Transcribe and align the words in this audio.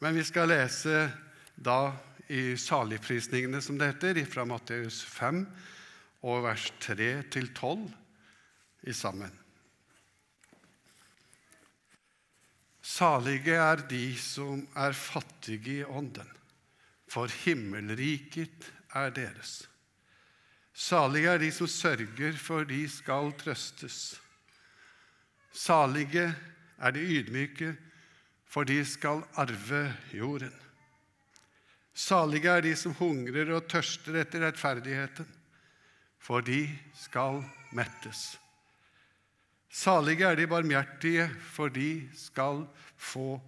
Men 0.00 0.16
vi 0.16 0.22
skal 0.24 0.48
lese 0.48 1.10
da 1.60 1.92
i 2.32 2.56
saligprisningene, 2.56 3.60
som 3.60 3.76
det 3.78 3.90
heter, 3.90 4.22
fra 4.24 4.46
Matteus 4.48 5.02
5 5.04 5.42
og 6.24 6.44
vers 6.46 6.70
3 6.80 7.08
til 7.32 7.50
12 7.52 7.82
i 8.88 8.94
sammen. 8.96 9.34
Salige 12.80 13.58
er 13.60 13.84
de 13.90 14.06
som 14.18 14.62
er 14.72 14.96
fattige 14.96 15.82
i 15.82 15.84
ånden, 15.84 16.32
for 17.10 17.28
himmelriket 17.44 18.70
er 18.96 19.12
deres. 19.14 19.68
Salige 20.72 21.28
er 21.28 21.44
de 21.44 21.52
som 21.52 21.68
sørger, 21.68 22.40
for 22.40 22.64
de 22.64 22.80
skal 22.88 23.34
trøstes. 23.36 24.16
Salige 25.52 26.30
er 26.78 26.96
de 26.96 27.04
ydmyke, 27.04 27.74
for 28.50 28.66
de 28.66 28.82
skal 28.86 29.22
arve 29.38 29.84
jorden. 30.12 30.54
Salige 31.94 32.50
er 32.50 32.64
de 32.64 32.74
som 32.78 32.94
hungrer 32.98 33.52
og 33.54 33.68
tørster 33.70 34.16
etter 34.22 34.42
rettferdigheten, 34.46 35.28
for 36.20 36.42
de 36.44 36.64
skal 36.98 37.42
mettes. 37.76 38.38
Salige 39.70 40.26
er 40.26 40.38
de 40.38 40.48
barmhjertige, 40.50 41.28
for 41.52 41.70
de 41.70 42.08
skal 42.18 42.64
få 42.98 43.38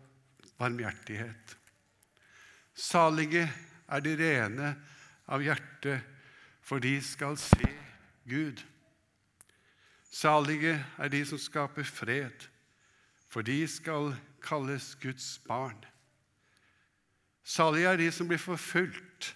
barmhjertighet. 0.58 1.56
Salige 2.74 3.48
er 3.88 4.05
de 4.05 4.16
rene 4.16 4.74
av 5.27 5.42
hjerte, 5.42 5.98
for 6.62 6.82
de 6.82 6.94
skal 7.02 7.34
se 7.41 7.72
Gud. 8.28 8.62
Salige 10.12 10.77
er 10.78 11.10
de 11.10 11.24
som 11.27 11.41
skaper 11.41 11.88
fred, 11.88 12.46
for 13.32 13.42
de 13.42 13.64
skal 13.66 14.12
kalles 14.42 14.95
Guds 15.02 15.38
barn. 15.48 15.78
Salige 17.42 17.91
er 17.91 17.98
de 17.98 18.10
som 18.14 18.28
blir 18.30 18.41
forfulgt 18.41 19.33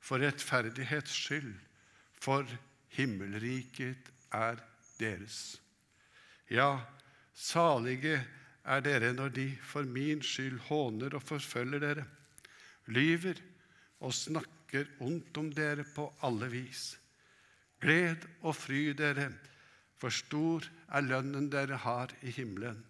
for 0.00 0.22
rettferdighets 0.22 1.14
skyld, 1.24 1.54
for 2.18 2.46
himmelriket 2.94 4.12
er 4.34 4.60
deres. 5.00 5.58
Ja, 6.50 6.80
salige 7.34 8.20
er 8.64 8.84
dere 8.84 9.12
når 9.16 9.34
de 9.34 9.48
for 9.64 9.86
min 9.88 10.22
skyld 10.22 10.58
håner 10.68 11.16
og 11.16 11.24
forfølger 11.24 11.82
dere, 11.82 12.06
lyver 12.86 13.40
og 14.00 14.14
snakker 14.14 14.88
ondt 15.04 15.38
om 15.40 15.50
dere 15.52 15.84
på 15.94 16.08
alle 16.22 16.48
vis. 16.52 16.92
Gled 17.82 18.24
og 18.42 18.56
fry 18.56 18.90
dere, 18.96 19.30
for 19.98 20.14
stor 20.14 20.66
er 20.94 21.04
lønnen 21.04 21.50
dere 21.50 21.78
har 21.82 22.14
i 22.22 22.32
himmelen. 22.34 22.80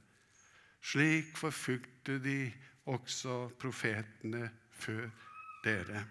Slik 0.89 1.37
forfulgte 1.37 2.17
de 2.25 2.53
også 2.89 3.51
profetene 3.61 4.47
før 4.73 5.09
dere. 5.65 6.05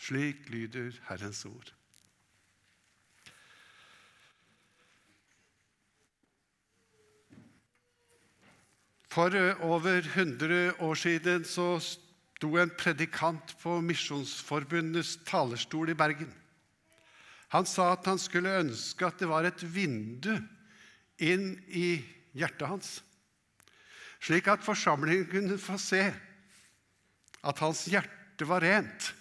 Slik 0.00 0.48
lyder 0.50 0.96
Herrens 1.06 1.44
ord. 1.46 1.68
For 9.10 9.34
over 9.66 10.00
100 10.02 10.80
år 10.80 10.94
siden 10.94 11.44
så 11.44 11.76
sto 11.82 12.50
en 12.58 12.72
predikant 12.78 13.54
på 13.62 13.80
Misjonsforbundets 13.82 15.16
talerstol 15.26 15.90
i 15.90 15.98
Bergen. 15.98 16.30
Han 17.50 17.66
sa 17.66 17.92
at 17.92 18.06
han 18.06 18.18
skulle 18.22 18.58
ønske 18.62 19.06
at 19.06 19.18
det 19.18 19.28
var 19.30 19.46
et 19.46 19.62
vindu 19.74 20.32
inn 21.18 21.52
i 21.66 21.98
hjertet 22.38 22.70
hans, 22.70 22.90
slik 24.20 24.48
at 24.52 24.64
forsamlingen 24.64 25.28
kunne 25.30 25.58
få 25.60 25.78
se 25.80 26.02
at 27.40 27.62
hans 27.64 27.86
hjerte 27.88 28.48
var 28.48 28.64
rent, 28.64 29.12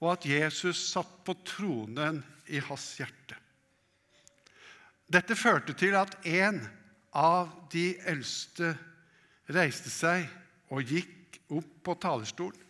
og 0.00 0.14
at 0.14 0.26
Jesus 0.28 0.80
satt 0.90 1.12
på 1.24 1.34
tronen 1.44 2.22
i 2.52 2.60
hans 2.64 2.86
hjerte. 3.00 3.36
Dette 5.06 5.36
førte 5.38 5.76
til 5.78 5.94
at 5.96 6.16
en 6.26 6.60
av 7.16 7.52
de 7.72 7.92
eldste 8.08 8.72
reiste 9.54 9.92
seg 9.92 10.26
og 10.74 10.82
gikk 10.82 11.38
opp 11.54 11.70
på 11.86 11.94
talerstolen 12.02 12.64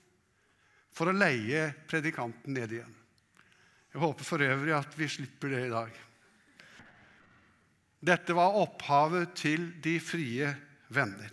for 0.96 1.10
å 1.10 1.16
leie 1.16 1.70
predikanten 1.88 2.56
ned 2.56 2.72
igjen. 2.72 2.92
Jeg 3.92 4.02
håper 4.02 4.28
for 4.28 4.44
øvrig 4.44 4.74
at 4.76 4.94
vi 4.96 5.08
slipper 5.08 5.52
det 5.52 5.62
i 5.66 5.72
dag. 5.72 5.90
Dette 8.06 8.36
var 8.36 8.58
opphavet 8.60 9.32
til 9.36 9.70
De 9.82 9.96
frie 10.04 10.50
venner. 10.88 11.32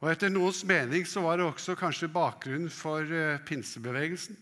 Og 0.00 0.08
Etter 0.12 0.32
noens 0.32 0.62
mening 0.64 1.04
så 1.08 1.22
var 1.24 1.38
det 1.38 1.48
også 1.48 1.76
kanskje 1.76 2.08
bakgrunnen 2.12 2.72
for 2.72 3.04
eh, 3.04 3.40
pinsebevegelsen. 3.44 4.38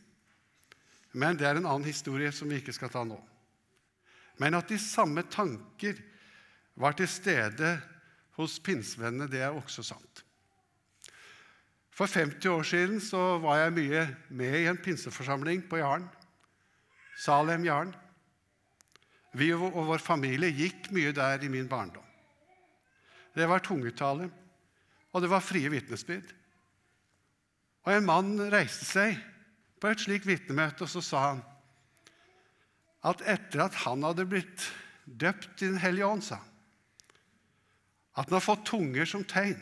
Men 1.18 1.38
det 1.38 1.48
er 1.48 1.58
en 1.58 1.66
annen 1.66 1.88
historie 1.88 2.30
som 2.34 2.50
vi 2.50 2.60
ikke 2.60 2.74
skal 2.76 2.92
ta 2.92 3.02
nå. 3.06 3.18
Men 4.38 4.54
at 4.54 4.70
de 4.70 4.78
samme 4.78 5.24
tanker 5.26 5.98
var 6.78 6.94
til 6.94 7.10
stede 7.10 7.74
hos 8.38 8.60
pinsevennene, 8.62 9.26
det 9.26 9.42
er 9.42 9.56
også 9.56 9.82
sant. 9.82 10.22
For 11.90 12.06
50 12.06 12.46
år 12.46 12.62
siden 12.62 13.00
så 13.02 13.40
var 13.42 13.64
jeg 13.64 13.74
mye 13.74 14.04
med 14.30 14.60
i 14.60 14.68
en 14.70 14.78
pinseforsamling 14.78 15.64
på 15.66 15.80
Jaren. 15.80 16.06
Salem 17.18 17.64
Jaren. 17.66 17.90
Vi 19.34 19.50
og 19.56 19.74
vår 19.74 19.98
familie 19.98 20.54
gikk 20.54 20.92
mye 20.94 21.10
der 21.12 21.42
i 21.42 21.50
min 21.50 21.66
barndom. 21.68 22.07
Det 23.38 23.46
var 23.46 23.62
tungetale, 23.62 24.26
og 25.14 25.22
det 25.22 25.30
var 25.30 25.44
frie 25.44 25.70
vitnesbyrd. 25.70 26.32
Og 27.86 27.92
en 27.94 28.08
mann 28.08 28.34
reiste 28.50 28.86
seg 28.88 29.20
på 29.78 29.90
et 29.92 30.02
slikt 30.02 30.26
vitnemøte, 30.26 30.82
og 30.84 30.90
så 30.90 31.02
sa 31.04 31.24
han 31.28 31.44
at 33.06 33.22
etter 33.30 33.62
at 33.68 33.76
han 33.84 34.02
hadde 34.02 34.26
blitt 34.26 34.64
døpt 35.06 35.62
i 35.62 35.68
Den 35.70 35.78
hellige 35.78 36.08
ånd, 36.08 36.24
sa 36.26 36.40
han, 36.40 36.48
at 38.18 38.26
han 38.26 38.36
har 38.40 38.42
fått 38.42 38.66
tunger 38.66 39.06
som 39.06 39.22
tegn, 39.22 39.60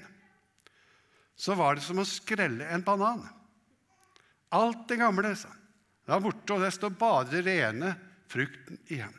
så 1.36 1.54
var 1.58 1.76
det 1.76 1.84
som 1.84 2.00
å 2.00 2.08
skrelle 2.08 2.64
en 2.72 2.84
banan. 2.86 3.26
Alt 4.56 4.86
det 4.88 4.96
gamle 5.02 5.34
sa 5.36 5.52
han, 5.52 5.62
det 6.06 6.14
var 6.14 6.24
borte, 6.24 6.54
og 6.54 6.64
det 6.64 6.72
står 6.72 6.96
bare 6.96 7.44
rene 7.44 7.92
frukten 8.30 8.80
igjen. 8.86 9.14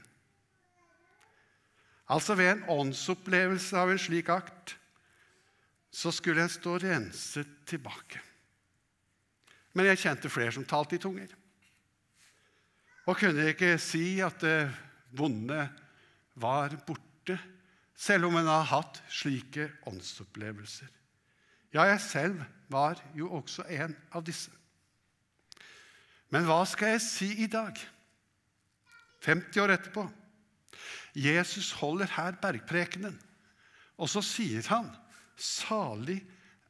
Altså 2.07 2.37
Ved 2.39 2.51
en 2.51 2.63
åndsopplevelse 2.71 3.77
av 3.77 3.91
en 3.91 3.99
slik 3.99 4.29
akt 4.31 4.77
så 5.91 6.11
skulle 6.13 6.43
en 6.43 6.51
stå 6.51 6.77
renset 6.83 7.49
tilbake. 7.67 8.21
Men 9.73 9.89
jeg 9.89 10.01
kjente 10.03 10.31
flere 10.31 10.53
som 10.53 10.65
talte 10.67 10.97
i 10.97 11.01
tunger. 11.01 11.31
Og 13.07 13.17
kunne 13.17 13.49
ikke 13.51 13.75
si 13.81 14.19
at 14.23 14.39
det 14.43 14.67
vonde 15.15 15.61
var 16.37 16.75
borte 16.87 17.37
selv 17.97 18.27
om 18.27 18.37
en 18.37 18.49
har 18.51 18.67
hatt 18.69 18.99
slike 19.09 19.69
åndsopplevelser. 19.89 20.89
Ja, 21.73 21.87
jeg 21.89 22.01
selv 22.03 22.43
var 22.71 22.99
jo 23.17 23.31
også 23.39 23.65
en 23.73 23.95
av 24.15 24.25
disse. 24.27 24.51
Men 26.29 26.45
hva 26.47 26.61
skal 26.67 26.95
jeg 26.95 27.03
si 27.03 27.29
i 27.43 27.47
dag, 27.51 27.79
50 29.23 29.63
år 29.63 29.73
etterpå? 29.77 30.03
Jesus 31.17 31.71
holder 31.79 32.11
her 32.13 32.37
bergprekenen, 32.41 33.15
og 33.97 34.09
så 34.09 34.21
sier 34.21 34.65
han, 34.69 34.91
'Salig 35.37 36.21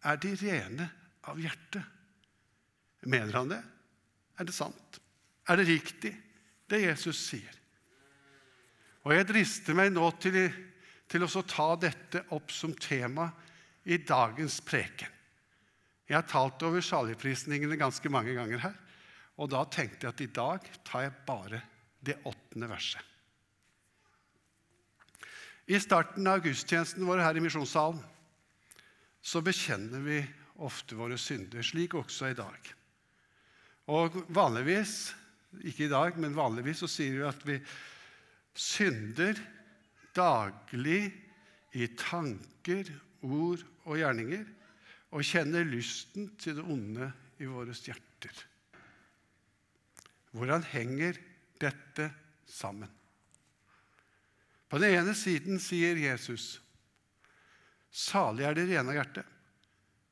er 0.03 0.15
de 0.15 0.31
rene 0.35 0.89
av 1.23 1.39
hjerte'. 1.39 1.83
Mener 3.03 3.33
han 3.33 3.51
det? 3.51 3.63
Er 4.39 4.47
det 4.47 4.55
sant? 4.55 4.99
Er 5.47 5.55
det 5.55 5.67
riktig, 5.67 6.13
det 6.69 6.81
Jesus 6.81 7.19
sier? 7.29 7.53
Og 9.03 9.13
jeg 9.15 9.27
drister 9.27 9.75
meg 9.75 9.91
nå 9.91 10.09
til 10.19 10.35
til 11.07 11.23
å 11.23 11.43
ta 11.47 11.69
dette 11.79 12.25
opp 12.35 12.51
som 12.51 12.73
tema 12.75 13.29
i 13.87 13.97
dagens 14.03 14.59
preken. 14.65 15.11
Jeg 16.07 16.15
har 16.15 16.27
talt 16.27 16.63
over 16.63 16.83
saligprisningene 16.83 17.79
ganske 17.79 18.11
mange 18.11 18.35
ganger 18.35 18.59
her, 18.63 18.75
og 19.37 19.51
da 19.51 19.63
tenkte 19.71 20.07
jeg 20.07 20.13
at 20.13 20.23
i 20.23 20.31
dag 20.35 20.67
tar 20.87 21.05
jeg 21.05 21.15
bare 21.27 21.61
det 22.03 22.17
åttende 22.27 22.69
verset. 22.71 23.03
I 25.67 25.79
starten 25.83 26.27
av 26.31 26.39
gudstjenesten 26.45 27.03
vår 27.03 27.19
her 27.19 27.37
i 27.37 27.43
Misjonssalen 27.43 27.99
så 29.19 29.41
bekjenner 29.43 29.99
vi 30.05 30.21
ofte 30.63 30.95
våre 30.95 31.17
synder, 31.19 31.65
slik 31.65 31.97
også 31.99 32.31
i 32.31 32.37
dag. 32.37 32.69
Og 33.91 34.15
vanligvis, 34.31 35.11
ikke 35.67 35.87
i 35.87 35.91
dag, 35.91 36.15
men 36.19 36.37
vanligvis 36.37 36.85
så 36.85 36.89
sier 36.91 37.17
vi 37.19 37.25
at 37.27 37.43
vi 37.47 37.57
synder 38.57 39.39
daglig 40.15 41.01
i 41.75 41.89
tanker, 41.99 42.87
ord 43.27 43.63
og 43.83 43.99
gjerninger, 43.99 44.45
og 45.11 45.25
kjenner 45.27 45.67
lysten 45.67 46.31
til 46.39 46.61
det 46.61 46.67
onde 46.67 47.11
i 47.43 47.47
våre 47.49 47.75
hjerter. 47.75 48.39
Hvordan 50.31 50.63
henger 50.71 51.19
dette 51.59 52.07
sammen? 52.47 52.91
På 54.67 54.79
den 54.81 54.97
ene 54.99 55.15
siden 55.15 55.61
sier 55.63 55.95
Jesus, 55.95 56.59
'Salig 57.91 58.45
er 58.45 58.53
det 58.53 58.67
rene 58.67 58.91
av 58.91 58.97
hjerte'. 58.99 59.23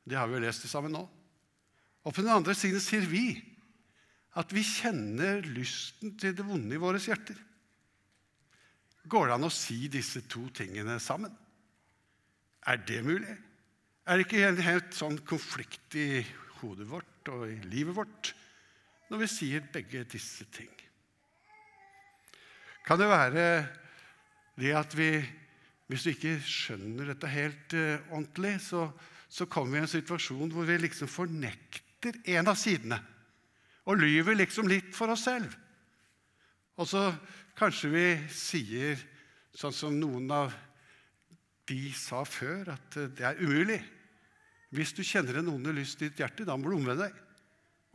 Det 0.05 0.15
har 0.17 0.27
vi 0.27 0.37
jo 0.37 0.45
lest 0.45 0.63
det 0.63 0.71
sammen 0.71 0.93
nå. 0.95 1.03
Og 2.05 2.13
på 2.13 2.21
den 2.21 2.31
andre 2.31 2.55
siden 2.55 2.81
sier 2.81 3.05
vi 3.09 3.41
at 4.35 4.51
vi 4.53 4.63
kjenner 4.63 5.41
lysten 5.47 6.15
til 6.19 6.35
det 6.35 6.45
vonde 6.45 6.75
i 6.75 6.81
våre 6.81 7.01
hjerter. 7.01 7.37
Går 9.05 9.27
det 9.27 9.35
an 9.35 9.47
å 9.47 9.53
si 9.53 9.87
disse 9.91 10.23
to 10.29 10.47
tingene 10.55 10.97
sammen? 11.03 11.33
Er 12.65 12.81
det 12.81 13.03
mulig? 13.05 13.35
Er 14.05 14.17
det 14.17 14.25
ikke 14.25 14.43
en 14.47 14.61
helt 14.61 14.93
sånn 14.97 15.17
konflikt 15.25 15.97
i 15.97 16.23
hodet 16.59 16.87
vårt 16.89 17.31
og 17.33 17.47
i 17.49 17.57
livet 17.69 17.97
vårt 17.97 18.33
når 19.09 19.21
vi 19.21 19.29
sier 19.29 19.65
begge 19.73 20.03
disse 20.09 20.45
ting? 20.53 20.71
Kan 22.85 23.01
det 23.01 23.09
være 23.09 23.45
det 24.59 24.71
at 24.77 24.95
vi, 24.97 25.09
hvis 25.91 26.05
vi 26.07 26.15
ikke 26.15 26.37
skjønner 26.47 27.11
dette 27.11 27.31
helt 27.31 27.75
uh, 27.75 28.11
ordentlig, 28.11 28.55
så, 28.63 28.87
så 29.29 29.47
kommer 29.51 29.75
vi 29.75 29.81
i 29.81 29.85
en 29.85 29.93
situasjon 29.95 30.53
hvor 30.53 30.67
vi 30.67 30.79
liksom 30.79 31.11
fornekter 31.11 32.21
en 32.37 32.51
av 32.51 32.57
sidene 32.59 32.99
og 33.85 33.99
lyver 34.01 34.37
liksom 34.39 34.69
litt 34.69 34.93
for 34.97 35.13
oss 35.13 35.27
selv. 35.27 35.51
Og 36.81 36.87
så 36.89 37.07
kanskje 37.57 37.91
vi 37.93 38.07
sier, 38.33 38.99
sånn 39.55 39.75
som 39.75 39.99
noen 39.99 40.31
av 40.33 40.55
de 41.69 41.91
sa 41.97 42.23
før, 42.27 42.73
at 42.75 42.97
det 43.17 43.25
er 43.25 43.39
umulig. 43.41 43.79
Hvis 44.75 44.91
du 44.97 45.05
kjenner 45.05 45.39
en 45.39 45.53
onde 45.53 45.73
lyst 45.75 46.01
i 46.01 46.09
ditt 46.09 46.19
hjerte, 46.19 46.47
da 46.47 46.57
må 46.57 46.69
du 46.69 46.77
omvende 46.77 47.07
deg 47.07 47.21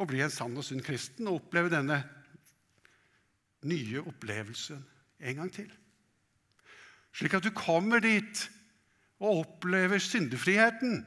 og 0.00 0.08
bli 0.08 0.22
en 0.24 0.32
sann 0.32 0.56
og 0.56 0.64
sunn 0.64 0.80
kristen 0.80 1.28
og 1.28 1.42
oppleve 1.42 1.72
denne 1.72 1.98
nye 3.68 4.00
opplevelsen 4.00 4.80
en 5.28 5.42
gang 5.42 5.50
til. 5.52 5.68
Slik 7.16 7.34
at 7.36 7.46
du 7.46 7.50
kommer 7.54 8.02
dit 8.02 8.44
og 9.20 9.42
opplever 9.44 10.00
syndefriheten 10.02 11.00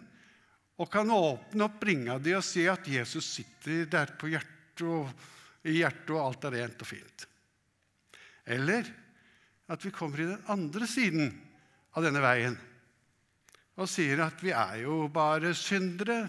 og 0.81 0.89
kan 0.91 1.11
åpne 1.13 1.67
opp 1.67 1.79
bringa 1.81 2.17
di 2.21 2.33
og 2.35 2.45
se 2.45 2.65
at 2.69 2.88
Jesus 2.89 3.29
sitter 3.38 3.85
der 3.89 4.13
på 4.19 4.31
hjertet 4.33 4.85
og, 4.89 5.09
i 5.63 5.77
hjertet, 5.79 6.11
og 6.11 6.25
alt 6.25 6.45
er 6.50 6.57
rent 6.57 6.81
og 6.83 6.89
fint. 6.89 7.25
Eller 8.44 8.89
at 9.71 9.85
vi 9.85 9.94
kommer 9.95 10.19
i 10.19 10.29
den 10.33 10.51
andre 10.51 10.88
siden 10.89 11.31
av 11.94 12.03
denne 12.06 12.23
veien 12.23 12.57
og 13.73 13.89
sier 13.89 14.19
at 14.21 14.41
vi 14.44 14.51
er 14.53 14.83
jo 14.83 15.07
bare 15.09 15.53
syndere, 15.57 16.27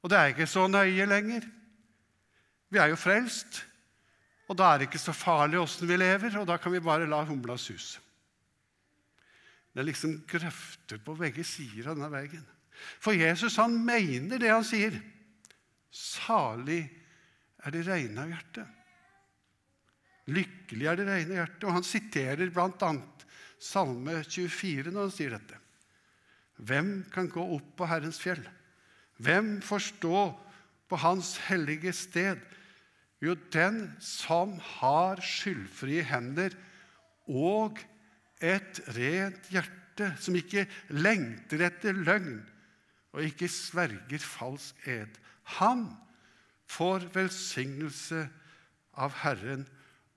og 0.00 0.08
det 0.08 0.16
er 0.16 0.32
ikke 0.32 0.48
så 0.48 0.64
nøye 0.68 1.04
lenger. 1.08 1.44
Vi 2.72 2.80
er 2.80 2.92
jo 2.92 2.96
frelst, 2.96 3.60
og 4.48 4.56
da 4.56 4.70
er 4.70 4.80
det 4.80 4.88
ikke 4.88 5.02
så 5.02 5.12
farlig 5.16 5.60
åssen 5.60 5.88
vi 5.88 5.98
lever, 6.00 6.38
og 6.40 6.48
da 6.48 6.56
kan 6.60 6.72
vi 6.72 6.80
bare 6.84 7.08
la 7.08 7.22
humla 7.28 7.58
suse. 7.60 8.00
Det 9.74 9.82
er 9.82 9.88
liksom 9.88 10.20
grøfter 10.30 11.00
på 11.02 11.16
begge 11.18 11.42
sider 11.46 11.90
av 11.90 11.98
denne 11.98 12.12
veien. 12.12 12.44
For 13.02 13.16
Jesus 13.16 13.58
han 13.58 13.74
mener 13.86 14.38
det 14.38 14.52
han 14.52 14.66
sier. 14.66 14.94
Salig 15.90 16.84
er 17.64 17.74
det 17.74 17.82
reine 17.88 18.22
av 18.22 18.30
hjertet. 18.30 18.80
Lykkelig 20.30 20.86
er 20.88 20.98
det 20.98 21.06
rene 21.08 21.38
hjertet. 21.40 21.66
Og 21.66 21.76
han 21.76 21.86
siterer 21.86 22.50
bl.a. 22.54 22.92
Salme 23.64 24.20
24 24.22 24.92
når 24.92 25.08
han 25.08 25.14
sier 25.14 25.34
dette. 25.34 25.58
Hvem 26.64 26.90
kan 27.12 27.28
gå 27.32 27.42
opp 27.56 27.74
på 27.78 27.88
Herrens 27.90 28.20
fjell? 28.22 28.42
Hvem 29.22 29.58
får 29.64 29.88
stå 29.90 30.20
på 30.90 31.00
Hans 31.02 31.34
hellige 31.48 31.92
sted? 31.96 32.38
Jo, 33.22 33.34
den 33.54 33.88
som 34.04 34.54
har 34.78 35.22
skyldfrie 35.24 36.04
hender 36.06 36.54
og 37.26 37.80
et 38.42 38.80
rent 38.96 39.50
hjerte, 39.52 40.10
som 40.18 40.34
ikke 40.38 40.66
lengter 40.90 41.62
etter 41.68 41.94
løgn 41.94 42.40
og 43.14 43.22
ikke 43.22 43.48
sverger 43.50 44.22
falsk 44.22 44.88
ed. 44.90 45.20
Han 45.60 45.86
får 46.70 47.06
velsignelse 47.14 48.24
av 48.98 49.14
Herren 49.22 49.66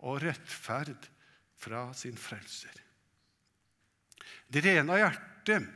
og 0.06 0.22
rettferd 0.24 1.10
fra 1.58 1.92
sin 1.98 2.18
frelser. 2.18 2.74
Det 4.48 4.64
rene 4.64 4.96
av 4.96 5.02
hjertet 5.02 5.68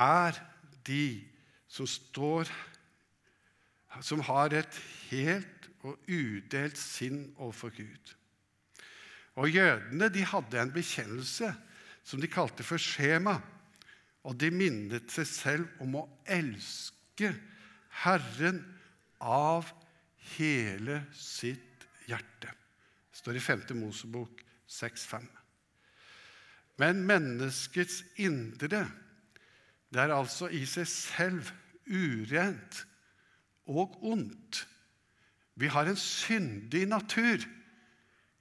er 0.00 0.40
de 0.86 1.04
som 1.70 1.88
står 1.88 2.50
Som 4.06 4.20
har 4.22 4.52
et 4.54 4.76
helt 5.10 5.64
og 5.82 5.98
udelt 6.06 6.78
sinn 6.78 7.24
overfor 7.42 7.72
Gud. 7.74 8.12
Og 9.40 9.48
Jødene 9.48 10.10
de 10.12 10.24
hadde 10.26 10.60
en 10.60 10.72
bekjennelse 10.74 11.48
som 12.04 12.20
de 12.20 12.28
kalte 12.28 12.64
for 12.66 12.80
skjema. 12.80 13.38
Og 14.28 14.36
de 14.36 14.50
minnet 14.52 15.08
seg 15.12 15.28
selv 15.28 15.80
om 15.80 15.96
å 15.96 16.06
elske 16.28 17.32
Herren 18.02 18.60
av 19.20 19.70
hele 20.36 21.00
sitt 21.16 21.86
hjerte. 22.08 22.52
Det 22.52 23.20
står 23.20 23.38
i 23.38 23.44
5. 23.44 23.64
Mosebok 23.80 24.42
6,5. 24.68 25.24
Men 26.80 27.02
menneskets 27.08 28.00
indre 28.20 28.84
det 29.90 29.98
er 30.00 30.12
altså 30.14 30.48
i 30.54 30.62
seg 30.68 30.86
selv 30.88 31.48
urent 31.90 32.84
og 33.70 33.96
ondt. 34.06 34.62
Vi 35.60 35.68
har 35.68 35.90
en 35.90 35.98
syndig 35.98 36.86
natur, 36.88 37.42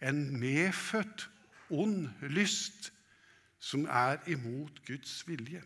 en 0.01 0.39
medfødt 0.39 1.29
ond 1.69 2.07
lyst 2.21 2.91
som 3.59 3.85
er 3.85 4.21
imot 4.31 4.79
Guds 4.87 5.21
vilje. 5.27 5.61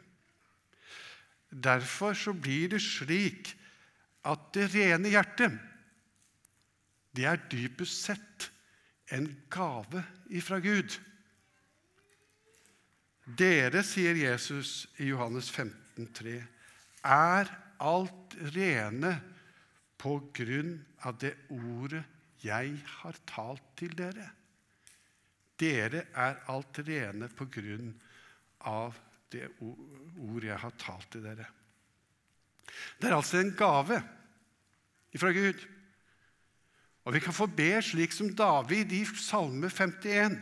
Derfor 1.53 2.13
så 2.18 2.33
blir 2.33 2.71
det 2.74 2.81
slik 2.81 3.53
at 4.25 4.50
det 4.56 4.69
rene 4.74 5.12
hjertet, 5.13 5.59
det 7.13 7.27
er 7.30 7.41
dypest 7.51 8.07
sett 8.07 8.47
en 9.13 9.27
gave 9.53 10.01
ifra 10.33 10.57
Gud. 10.63 10.95
Dere, 13.24 13.83
sier 13.85 14.18
Jesus 14.18 14.88
i 14.97 15.12
Johannes 15.12 15.51
15, 15.51 16.09
3, 16.18 16.39
er 17.03 17.51
alt 17.83 18.35
rene 18.56 19.13
på 20.01 20.18
grunn 20.35 20.80
av 21.06 21.19
det 21.21 21.35
ordet 21.53 22.03
jeg 22.44 22.78
har 23.00 23.19
talt 23.30 23.66
til 23.80 23.94
dere. 23.98 24.30
Dere 25.60 26.07
er 26.12 26.42
alt 26.51 26.80
rene 26.84 27.30
på 27.31 27.48
grunn 27.51 27.94
av 28.68 28.98
det 29.34 29.48
ordet 29.62 30.50
jeg 30.50 30.62
har 30.63 30.75
talt 30.81 31.10
til 31.13 31.24
dere. 31.25 31.48
Det 33.00 33.10
er 33.10 33.16
altså 33.16 33.40
en 33.40 33.54
gave 33.57 34.00
fra 35.19 35.31
Gud. 35.35 35.66
Og 37.04 37.16
vi 37.16 37.21
kan 37.23 37.35
få 37.35 37.47
be 37.52 37.76
slik 37.83 38.16
som 38.16 38.31
David 38.35 38.94
i 38.95 39.04
Salme 39.06 39.69
51. 39.69 40.38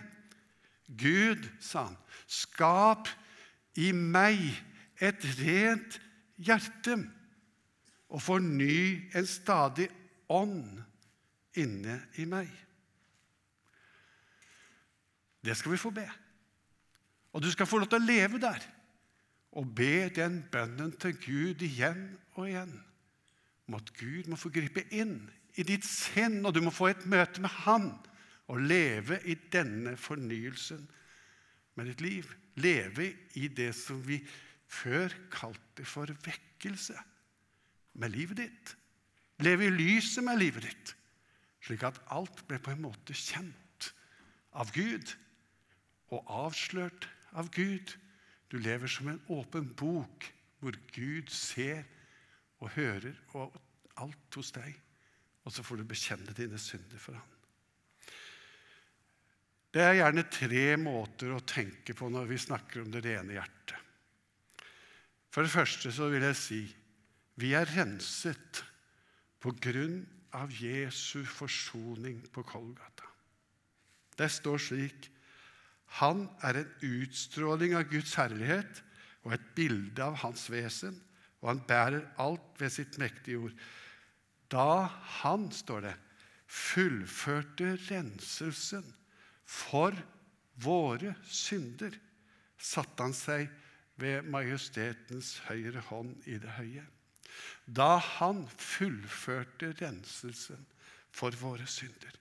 Gud, 0.92 1.48
sa 1.64 1.88
han, 1.88 1.98
skap 2.28 3.10
i 3.80 3.92
meg 3.96 4.40
et 5.02 5.26
rent 5.40 5.98
hjerte 6.42 6.98
og 8.12 8.22
forny 8.22 9.10
en 9.16 9.28
stadig 9.28 9.88
ånd 10.32 10.82
inne 11.60 11.98
i 12.22 12.26
meg. 12.30 12.50
Det 15.42 15.56
skal 15.58 15.74
vi 15.74 15.82
få 15.82 15.90
be. 15.96 16.06
Og 17.34 17.42
du 17.44 17.50
skal 17.52 17.68
få 17.68 17.82
lov 17.82 17.90
til 17.92 18.02
å 18.02 18.06
leve 18.06 18.40
der 18.42 18.64
og 19.52 19.74
be 19.76 20.08
den 20.16 20.42
bønnen 20.52 20.94
til 21.02 21.16
Gud 21.20 21.64
igjen 21.66 22.06
og 22.38 22.48
igjen 22.48 22.78
om 23.68 23.78
at 23.80 23.92
Gud 23.96 24.30
må 24.32 24.40
få 24.40 24.52
gripe 24.52 24.84
inn 24.96 25.18
i 25.60 25.64
ditt 25.68 25.86
sinn, 25.88 26.42
og 26.46 26.56
du 26.56 26.62
må 26.64 26.72
få 26.76 26.90
et 26.92 27.06
møte 27.10 27.44
med 27.44 27.52
Han 27.66 27.92
og 28.52 28.64
leve 28.68 29.20
i 29.28 29.38
denne 29.52 29.96
fornyelsen 30.00 30.84
med 31.80 31.92
ditt 31.92 32.04
liv. 32.04 32.32
Leve 32.60 33.08
i 33.40 33.48
det 33.48 33.72
som 33.78 34.02
vi 34.04 34.20
før 34.72 35.14
kalte 35.32 35.86
for 35.88 36.12
vekkelse 36.26 36.98
med 38.00 38.12
livet 38.16 38.42
ditt. 38.44 38.74
Leve 39.44 39.68
i 39.68 39.74
lyset 39.74 40.24
med 40.24 40.40
livet 40.40 40.68
ditt, 40.68 40.92
slik 41.62 41.84
at 41.86 42.00
alt 42.14 42.44
ble 42.50 42.60
på 42.62 42.74
en 42.74 42.84
måte 42.88 43.16
kjent 43.18 43.92
av 44.58 44.72
Gud 44.76 45.14
og 46.12 46.32
avslørt 46.46 47.08
av 47.38 47.52
Gud. 47.56 47.96
Du 48.52 48.58
lever 48.60 48.92
som 48.92 49.12
en 49.12 49.22
åpen 49.32 49.70
bok 49.78 50.28
hvor 50.62 50.78
Gud 50.94 51.32
ser 51.34 51.86
og 52.62 52.74
hører 52.76 53.16
og 53.38 53.56
alt 54.02 54.38
hos 54.38 54.52
deg. 54.56 54.74
Og 55.46 55.54
så 55.54 55.64
får 55.66 55.82
du 55.82 55.88
bekjenne 55.90 56.36
dine 56.38 56.60
synder 56.62 57.02
for 57.02 57.18
ham. 57.18 57.30
Det 59.72 59.82
er 59.86 60.02
gjerne 60.02 60.28
tre 60.28 60.66
måter 60.78 61.32
å 61.32 61.46
tenke 61.48 61.96
på 61.96 62.10
når 62.12 62.28
vi 62.28 62.42
snakker 62.44 62.84
om 62.84 62.92
det 62.92 63.06
rene 63.06 63.38
hjertet. 63.38 63.78
For 65.32 65.48
det 65.48 65.54
første 65.54 65.94
så 65.96 66.10
vil 66.12 66.26
jeg 66.28 66.38
si 66.38 66.62
vi 67.40 67.54
er 67.56 67.70
renset 67.72 68.60
på 69.42 69.54
grunn 69.64 70.02
av 70.38 70.52
Jesu 70.54 71.24
forsoning 71.28 72.22
på 72.34 72.44
Kolgata. 72.48 73.08
Det 74.18 74.30
står 74.32 74.62
slik 74.62 75.10
Han 76.00 76.28
er 76.46 76.62
en 76.62 76.74
utstråling 76.88 77.76
av 77.76 77.90
Guds 77.92 78.14
herlighet 78.16 78.84
og 79.26 79.34
et 79.36 79.50
bilde 79.58 80.04
av 80.04 80.16
Hans 80.22 80.46
vesen, 80.52 80.96
og 81.42 81.50
han 81.52 81.64
bærer 81.68 82.06
alt 82.22 82.62
ved 82.62 82.72
sitt 82.72 82.98
mektige 83.02 83.42
ord. 83.44 83.58
Da 84.52 84.88
han, 85.22 85.50
står 85.52 85.88
det, 85.88 85.96
fullførte 86.52 87.76
renselsen 87.90 88.88
for 89.48 89.96
våre 90.64 91.16
synder, 91.28 91.94
satte 92.62 93.04
han 93.04 93.16
seg 93.16 93.50
ved 94.02 94.28
majestetens 94.32 95.38
høyre 95.48 95.84
hånd 95.90 96.16
i 96.30 96.38
det 96.42 96.56
høye. 96.58 96.84
Da 97.66 97.98
han 97.98 98.44
fullførte 98.58 99.72
renselsen 99.82 100.66
for 101.12 101.36
våre 101.40 101.68
synder. 101.70 102.16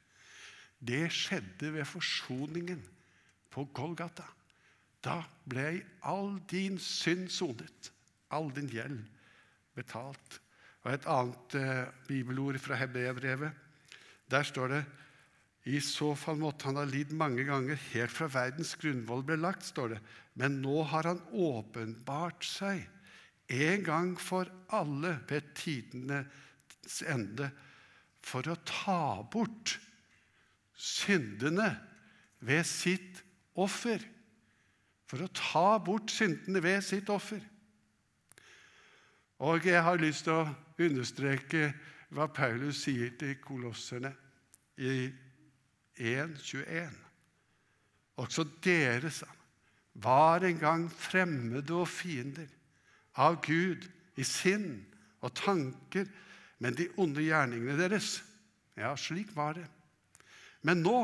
Det 0.81 1.07
skjedde 1.13 1.73
ved 1.75 1.89
forsoningen 1.89 2.83
på 3.53 3.67
Golgata. 3.77 4.27
Da 5.05 5.23
ble 5.49 5.81
all 6.09 6.39
din 6.51 6.79
synd 6.81 7.31
sonet, 7.33 7.91
all 8.31 8.51
din 8.55 8.71
gjeld 8.71 9.03
betalt. 9.77 10.41
Og 10.85 10.95
Et 10.95 11.07
annet 11.13 11.57
eh, 11.61 11.89
bibelord 12.09 12.59
fra 12.61 12.79
Hebreabrevet, 12.81 13.53
der 14.31 14.47
står 14.47 14.69
det 14.73 14.85
i 15.69 15.81
så 15.85 16.15
fall 16.17 16.39
måtte 16.41 16.71
han 16.71 16.79
ha 16.81 16.87
lidd 16.89 17.11
mange 17.13 17.45
ganger 17.45 17.77
helt 17.91 18.15
fra 18.15 18.31
verdens 18.33 18.73
grunnvoll 18.81 19.23
ble 19.27 19.37
lagt, 19.37 19.67
står 19.69 19.95
det. 19.95 19.99
Men 20.41 20.61
nå 20.63 20.81
har 20.89 21.11
han 21.11 21.21
åpenbart 21.37 22.47
seg 22.47 22.87
en 23.51 23.85
gang 23.85 24.15
for 24.21 24.49
alle 24.71 25.19
ved 25.29 25.53
tidenes 25.59 27.03
ende 27.07 27.51
for 28.23 28.47
å 28.51 28.57
ta 28.67 29.23
bort 29.33 29.77
syndene 30.77 31.73
ved 32.47 32.65
sitt 32.69 33.23
offer. 33.59 34.03
For 35.11 35.25
å 35.25 35.33
ta 35.35 35.79
bort 35.83 36.13
syndene 36.15 36.63
ved 36.63 36.85
sitt 36.87 37.11
offer. 37.11 37.43
Og 39.41 39.67
jeg 39.67 39.83
har 39.83 39.99
lyst 40.01 40.27
til 40.29 40.37
å 40.37 40.51
understreke 40.85 41.73
hva 42.15 42.29
Paulus 42.33 42.85
sier 42.85 43.15
til 43.19 43.39
kolosserne 43.43 44.13
i 44.81 45.09
1,21. 46.01 46.97
Også 48.21 48.45
dere, 48.63 49.11
han, 49.11 49.37
var 50.01 50.45
en 50.47 50.59
gang 50.61 50.87
fremmede 50.93 51.75
og 51.75 51.89
fiender 51.91 52.49
av 53.19 53.41
Gud 53.45 53.87
i 54.21 54.27
sinn 54.27 54.85
og 55.25 55.35
tanker, 55.39 56.07
men 56.61 56.77
de 56.77 56.91
onde 57.01 57.25
gjerningene 57.25 57.79
deres 57.79 58.21
Ja, 58.79 58.95
slik 58.97 59.35
var 59.37 59.59
det. 59.59 59.67
Men 60.65 60.81
nå 60.81 61.01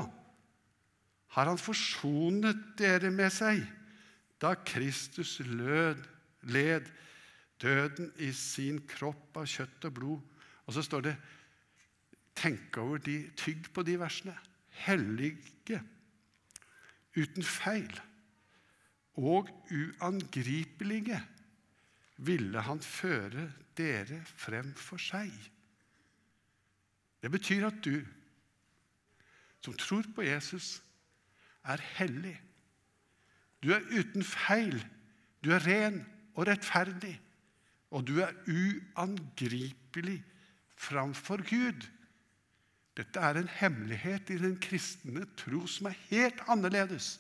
har 1.37 1.49
han 1.51 1.61
forsonet 1.61 2.63
dere 2.79 3.11
med 3.13 3.33
seg 3.35 3.61
da 4.41 4.55
Kristus 4.65 5.39
lød, 5.45 6.01
led 6.49 6.89
døden 7.61 8.13
i 8.23 8.31
sin 8.37 8.83
kropp 8.89 9.37
av 9.41 9.49
kjøtt 9.51 9.89
og 9.89 9.97
blod. 9.99 10.23
Og 10.65 10.77
så 10.77 10.85
står 10.87 11.09
det 11.09 11.17
Tenk 12.37 12.77
over 12.77 13.01
de, 13.01 13.31
tygg 13.37 13.71
på 13.73 13.81
de 13.85 13.95
versene. 13.97 14.35
Hellige, 14.85 15.79
uten 17.17 17.47
feil 17.49 17.95
og 19.17 19.49
uangripelige 19.73 21.17
ville 22.17 22.63
han 22.65 22.81
føre 22.81 23.51
dere 23.77 24.23
frem 24.37 24.73
for 24.79 25.01
seg. 25.03 25.33
Det 27.21 27.31
betyr 27.33 27.67
at 27.69 27.83
du 27.85 28.01
som 29.67 29.75
tror 29.75 30.07
på 30.15 30.23
Jesus, 30.23 30.83
er 31.67 31.83
hellig. 31.97 32.37
Du 33.63 33.73
er 33.75 33.83
uten 33.91 34.23
feil. 34.23 34.79
Du 35.43 35.51
er 35.51 35.65
ren 35.67 36.05
og 36.37 36.47
rettferdig. 36.47 37.17
Og 37.91 38.07
du 38.07 38.21
er 38.23 38.35
uangripelig 38.47 40.21
framfor 40.79 41.43
Gud. 41.49 41.89
Dette 42.97 43.21
er 43.21 43.41
en 43.41 43.51
hemmelighet 43.59 44.31
i 44.31 44.39
den 44.39 44.55
kristne 44.63 45.27
tro 45.37 45.65
som 45.67 45.91
er 45.91 45.99
helt 46.13 46.39
annerledes 46.47 47.17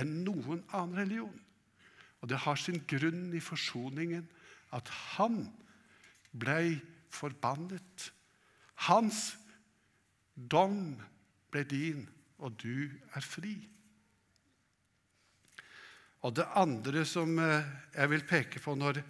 enn 0.00 0.22
noen 0.24 0.64
annen 0.72 0.96
religion. 0.96 1.36
Og 2.20 2.28
det 2.28 2.42
har 2.44 2.58
sin 2.60 2.82
grunn 2.88 3.30
i 3.36 3.42
forsoningen, 3.42 4.26
at 4.76 4.88
han 5.16 5.42
ble 6.36 6.78
forbannet. 7.10 8.10
Hans 8.86 9.34
dom 10.34 10.94
ble 11.50 11.64
din, 11.68 12.04
og 12.40 12.56
du 12.60 12.88
er 13.16 13.24
fri. 13.24 13.56
Og 16.20 16.36
det 16.36 16.46
andre 16.60 17.04
som 17.08 17.32
eh, 17.40 17.68
jeg 17.96 18.12
vil 18.12 18.26
peke 18.28 18.60
på 18.60 18.76
når 18.76 19.00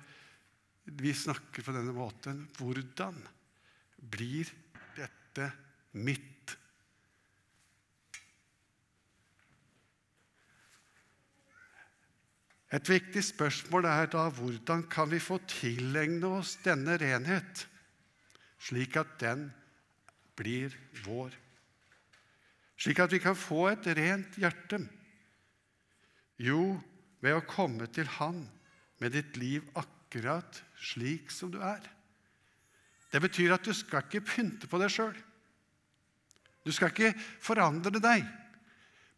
vi 1.01 1.13
snakker 1.15 1.65
på 1.67 1.75
denne 1.75 1.95
måten 1.95 2.45
Hvordan 2.59 3.19
blir 4.11 4.49
dette 4.97 5.51
mitt? 5.99 6.55
Et 12.71 12.89
viktig 12.89 13.23
spørsmål 13.27 13.89
er 13.91 14.11
da 14.13 14.29
hvordan 14.31 14.85
kan 14.91 15.11
vi 15.11 15.19
få 15.19 15.41
tilegne 15.51 16.29
oss 16.39 16.55
denne 16.65 16.95
renhet, 17.03 17.67
slik 18.63 18.97
at 19.01 19.17
den 19.23 19.49
blir 20.39 20.77
vår? 21.05 21.35
slik 22.81 23.01
at 23.03 23.13
vi 23.13 23.21
kan 23.21 23.37
få 23.37 23.69
et 23.73 23.87
rent 23.97 24.39
hjerte? 24.41 24.81
Jo, 26.41 26.81
ved 27.21 27.37
å 27.37 27.45
komme 27.45 27.89
til 27.93 28.09
Han 28.17 28.47
med 29.01 29.13
ditt 29.13 29.37
liv 29.37 29.67
akkurat 29.77 30.63
slik 30.81 31.33
som 31.33 31.53
du 31.53 31.59
er. 31.61 31.83
Det 33.13 33.21
betyr 33.21 33.53
at 33.53 33.67
du 33.67 33.75
skal 33.77 34.07
ikke 34.07 34.25
pynte 34.25 34.71
på 34.71 34.81
deg 34.81 34.93
sjøl. 34.93 35.17
Du 36.65 36.73
skal 36.73 36.93
ikke 36.93 37.13
forandre 37.43 38.01
deg, 38.01 38.25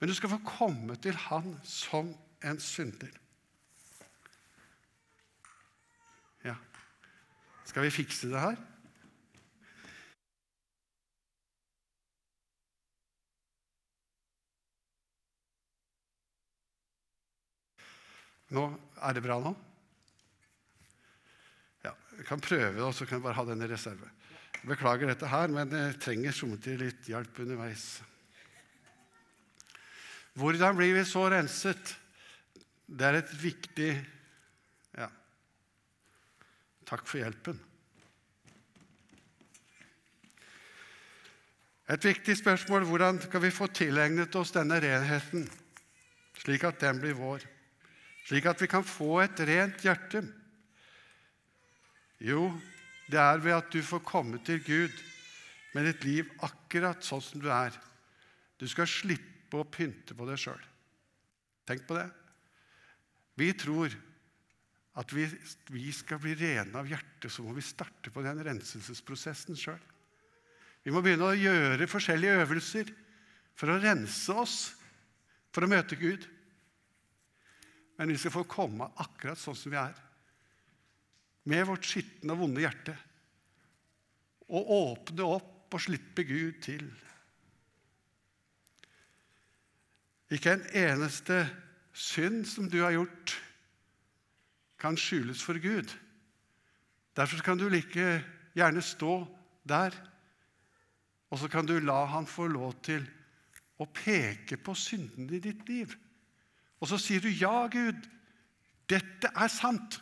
men 0.00 0.10
du 0.10 0.14
skal 0.16 0.32
få 0.34 0.42
komme 0.46 0.96
til 1.02 1.14
Han 1.28 1.54
som 1.62 2.10
en 2.42 2.58
synder. 2.62 3.21
Skal 7.72 7.86
vi 7.86 7.90
fikse 7.94 8.28
det 8.28 8.36
her? 8.36 8.58
Nå, 18.52 18.66
Er 19.00 19.16
det 19.16 19.22
bra 19.24 19.38
nå? 19.40 19.54
Ja, 21.80 21.94
Vi 22.18 22.26
kan 22.28 22.44
prøve, 22.44 22.84
og 22.84 22.92
så 22.92 23.08
kan 23.08 23.22
vi 23.22 23.24
bare 23.24 23.40
ha 23.40 23.44
den 23.48 23.64
i 23.64 23.72
reserve. 23.72 24.10
Beklager 24.68 25.08
dette 25.08 25.26
her, 25.32 25.48
men 25.48 25.72
jeg 25.72 25.96
trenger 26.04 26.36
sommertid 26.36 26.76
litt 26.78 27.08
hjelp 27.08 27.40
underveis. 27.40 28.02
Hvordan 30.36 30.76
blir 30.76 30.92
vi 31.00 31.08
så 31.08 31.24
renset? 31.32 31.96
Det 32.84 33.08
er 33.08 33.24
et 33.24 33.32
viktig 33.40 33.94
Ja, 33.96 34.21
takk 36.92 37.06
for 37.08 37.22
hjelpen. 37.22 37.56
Et 41.92 42.04
viktig 42.04 42.36
spørsmål 42.38 42.84
hvordan 42.88 43.18
kan 43.32 43.42
vi 43.42 43.52
få 43.52 43.66
tilegnet 43.72 44.36
oss 44.36 44.52
denne 44.54 44.78
renheten, 44.80 45.48
slik 46.44 46.68
at 46.68 46.80
den 46.84 47.00
blir 47.00 47.16
vår? 47.16 47.48
slik 48.28 48.46
at 48.46 48.60
vi 48.62 48.68
kan 48.70 48.84
få 48.86 49.18
et 49.24 49.40
rent 49.48 49.82
hjerte? 49.82 50.22
Jo, 52.22 52.52
det 53.10 53.18
er 53.18 53.42
ved 53.42 53.56
at 53.56 53.72
du 53.74 53.82
får 53.82 54.04
komme 54.06 54.38
til 54.46 54.62
Gud 54.62 54.94
med 55.74 55.88
ditt 55.88 56.04
liv 56.06 56.30
akkurat 56.44 57.02
sånn 57.02 57.24
som 57.24 57.42
du 57.42 57.48
er. 57.50 57.74
Du 58.60 58.68
skal 58.70 58.86
slippe 58.86 59.58
å 59.58 59.66
pynte 59.66 60.14
på 60.14 60.28
deg 60.28 60.38
sjøl. 60.38 60.60
Tenk 61.66 61.82
på 61.88 61.96
det. 61.98 62.06
Vi 63.40 63.50
tror 63.58 63.90
at 65.00 65.12
vi, 65.16 65.24
vi 65.72 65.88
skal 65.94 66.20
bli 66.20 66.34
rene 66.36 66.76
av 66.76 66.88
hjertet, 66.88 67.30
så 67.32 67.44
må 67.44 67.54
vi 67.56 67.64
starte 67.64 68.12
på 68.12 68.24
den 68.24 68.42
renselsesprosessen 68.44 69.56
sjøl. 69.56 69.80
Vi 70.82 70.92
må 70.92 71.00
begynne 71.04 71.30
å 71.30 71.38
gjøre 71.38 71.88
forskjellige 71.88 72.42
øvelser 72.42 72.90
for 73.56 73.72
å 73.72 73.78
rense 73.80 74.36
oss, 74.36 74.56
for 75.52 75.64
å 75.64 75.70
møte 75.70 75.96
Gud. 76.00 76.26
Men 77.96 78.12
vi 78.12 78.18
skal 78.20 78.34
få 78.34 78.44
komme 78.50 78.90
akkurat 79.00 79.40
sånn 79.40 79.56
som 79.56 79.72
vi 79.72 79.78
er. 79.80 79.96
Med 81.48 81.64
vårt 81.68 81.86
skitne 81.86 82.34
og 82.34 82.42
vonde 82.44 82.64
hjerte. 82.64 82.96
Og 84.52 84.72
åpne 84.76 85.28
opp 85.38 85.76
og 85.76 85.80
slippe 85.80 86.24
Gud 86.28 86.60
til. 86.64 86.84
Ikke 90.32 90.56
en 90.56 90.66
eneste 90.76 91.44
synd 91.92 92.46
som 92.48 92.68
du 92.72 92.80
har 92.82 92.94
gjort, 92.96 93.34
kan 94.82 94.98
skjules 94.98 95.42
for 95.42 95.58
Gud. 95.62 95.90
Derfor 97.16 97.42
kan 97.44 97.58
du 97.58 97.68
like 97.70 98.22
gjerne 98.56 98.82
stå 98.82 99.22
der, 99.68 99.94
og 101.30 101.38
så 101.38 101.48
kan 101.48 101.66
du 101.66 101.78
la 101.78 102.04
Han 102.04 102.26
få 102.26 102.46
lov 102.50 102.74
til 102.84 103.04
å 103.80 103.86
peke 103.86 104.58
på 104.60 104.74
syndene 104.76 105.38
i 105.38 105.42
ditt 105.42 105.68
liv. 105.68 105.94
Og 106.80 106.88
så 106.88 106.98
sier 106.98 107.20
du, 107.20 107.28
'Ja, 107.28 107.66
Gud, 107.66 108.08
dette 108.88 109.30
er 109.34 109.48
sant.' 109.48 110.00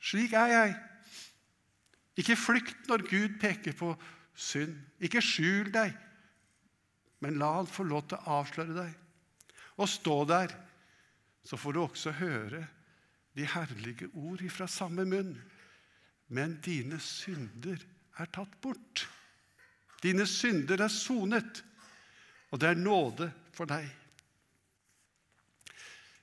Slik 0.00 0.32
er 0.32 0.46
jeg. 0.46 0.76
Ikke 2.16 2.36
flykt 2.36 2.88
når 2.88 3.08
Gud 3.10 3.40
peker 3.40 3.72
på 3.72 3.96
synd. 4.34 4.76
Ikke 5.00 5.22
skjul 5.24 5.72
deg, 5.72 5.96
men 7.20 7.38
la 7.38 7.56
Han 7.56 7.66
få 7.66 7.82
lov 7.82 8.08
til 8.08 8.18
å 8.18 8.40
avsløre 8.40 8.76
deg. 8.76 8.94
Og 9.76 9.88
stå 9.88 10.24
der, 10.24 10.54
så 11.44 11.56
får 11.56 11.72
du 11.72 11.80
også 11.80 12.10
høre 12.10 12.66
de 13.36 13.46
herlige 13.46 14.08
ord 14.14 14.42
ifra 14.44 14.66
samme 14.66 15.04
munn. 15.08 15.36
Men 16.28 16.56
dine 16.64 16.98
synder 17.00 17.82
er 18.18 18.30
tatt 18.32 18.56
bort. 18.64 19.06
Dine 20.02 20.26
synder 20.28 20.80
er 20.84 20.92
sonet, 20.92 21.62
og 22.50 22.60
det 22.60 22.72
er 22.72 22.80
nåde 22.80 23.30
for 23.56 23.68
deg. 23.68 23.86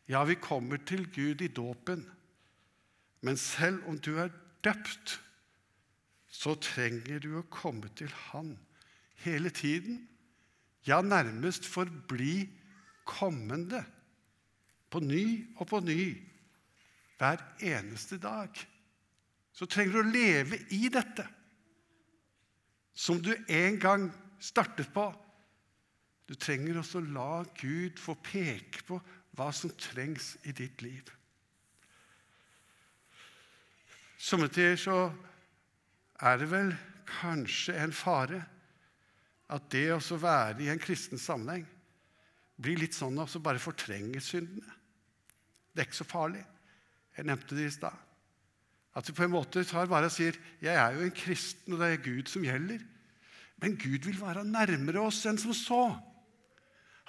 Ja, 0.10 0.24
vi 0.28 0.36
kommer 0.36 0.82
til 0.84 1.06
Gud 1.14 1.42
i 1.42 1.48
dåpen, 1.48 2.04
men 3.24 3.38
selv 3.40 3.86
om 3.88 3.98
du 3.98 4.18
er 4.20 4.34
døpt, 4.66 5.20
så 6.28 6.58
trenger 6.60 7.22
du 7.24 7.38
å 7.40 7.48
komme 7.54 7.88
til 7.96 8.12
Han 8.32 8.58
hele 9.24 9.50
tiden. 9.54 10.02
Ja, 10.84 11.00
nærmest 11.02 11.66
forbli 11.70 12.50
kommende 13.08 13.84
på 14.92 15.00
ny 15.00 15.24
og 15.56 15.70
på 15.72 15.80
ny 15.86 16.33
hver 17.24 17.44
eneste 17.64 18.20
dag. 18.20 18.52
Så 19.54 19.68
trenger 19.70 19.96
du 19.96 20.02
å 20.02 20.12
leve 20.12 20.60
i 20.76 20.90
dette 20.92 21.26
som 22.94 23.22
du 23.22 23.32
en 23.48 23.80
gang 23.82 24.08
startet 24.44 24.92
på. 24.94 25.08
Du 26.28 26.36
trenger 26.36 26.80
også 26.80 27.02
å 27.02 27.12
la 27.16 27.44
Gud 27.60 28.00
få 28.02 28.16
peke 28.24 28.84
på 28.88 29.00
hva 29.38 29.50
som 29.56 29.72
trengs 29.80 30.36
i 30.46 30.54
ditt 30.56 30.82
liv. 30.86 31.10
Somme 34.24 34.48
tider 34.48 34.78
så 34.80 34.98
er 36.24 36.40
det 36.40 36.48
vel 36.52 36.72
kanskje 37.10 37.76
en 37.82 37.96
fare 37.96 38.40
at 39.54 39.66
det 39.74 39.90
å 39.92 40.20
være 40.22 40.64
i 40.64 40.70
en 40.72 40.82
kristen 40.82 41.20
sammenheng 41.20 41.66
blir 42.64 42.80
litt 42.80 42.96
sånn 42.96 43.20
å 43.20 43.28
bare 43.44 43.62
fortrenge 43.62 44.22
syndene. 44.24 44.80
Det 45.74 45.82
er 45.82 45.90
ikke 45.90 46.00
så 46.04 46.08
farlig. 46.08 46.44
Jeg 47.18 47.28
nevnte 47.30 47.58
det 47.58 47.68
i 47.68 47.76
stad. 47.76 47.98
At 48.94 49.08
vi 49.10 49.16
på 49.18 49.26
en 49.26 49.34
måte 49.34 49.64
tar 49.66 49.90
bare 49.90 50.10
og 50.10 50.14
sier 50.14 50.38
jeg 50.62 50.74
er 50.78 50.96
jo 50.96 51.06
en 51.06 51.16
kristen, 51.18 51.74
og 51.74 51.82
det 51.82 51.92
er 51.92 52.04
Gud 52.06 52.30
som 52.30 52.46
gjelder. 52.46 52.82
Men 53.62 53.78
Gud 53.80 54.06
vil 54.06 54.20
være 54.20 54.46
nærmere 54.46 55.06
oss 55.08 55.24
enn 55.30 55.40
som 55.42 55.54
så. 55.58 55.84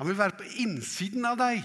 Han 0.00 0.08
vil 0.08 0.18
være 0.18 0.38
på 0.38 0.50
innsiden 0.64 1.26
av 1.28 1.38
deg. 1.40 1.64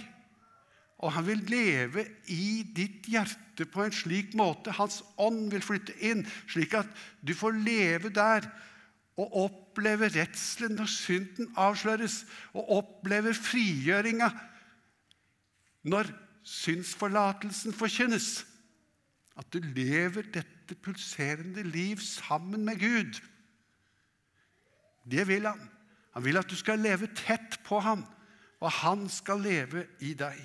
Og 0.99 1.13
han 1.15 1.23
vil 1.27 1.45
leve 1.47 2.03
i 2.27 2.65
ditt 2.75 3.07
hjerte 3.07 3.67
på 3.71 3.85
en 3.85 3.95
slik 3.95 4.33
måte. 4.35 4.73
Hans 4.75 4.99
ånd 5.21 5.47
vil 5.53 5.63
flytte 5.63 5.95
inn, 6.03 6.25
slik 6.51 6.75
at 6.75 6.89
du 7.23 7.31
får 7.37 7.55
leve 7.63 8.11
der 8.11 8.47
og 9.19 9.35
oppleve 9.45 10.09
redselen 10.11 10.77
når 10.79 10.91
synden 10.91 11.49
avsløres, 11.59 12.21
og 12.55 12.71
oppleve 12.79 13.33
frigjøringa 13.35 14.29
når 15.91 16.11
synsforlatelsen 16.43 17.75
forkynnes. 17.75 18.45
At 19.39 19.47
du 19.53 19.59
lever 19.63 20.27
dette 20.33 20.75
pulserende 20.83 21.63
liv 21.63 22.01
sammen 22.03 22.65
med 22.65 22.79
Gud. 22.79 23.19
Det 25.09 25.27
vil 25.27 25.47
han. 25.47 25.61
Han 26.13 26.25
vil 26.25 26.37
at 26.37 26.49
du 26.49 26.55
skal 26.59 26.81
leve 26.81 27.07
tett 27.15 27.59
på 27.63 27.79
ham, 27.79 28.03
og 28.59 28.71
han 28.81 29.07
skal 29.09 29.41
leve 29.41 29.85
i 30.03 30.13
deg. 30.17 30.39